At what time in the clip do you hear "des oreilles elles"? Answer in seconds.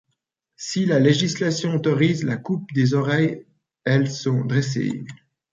2.73-4.09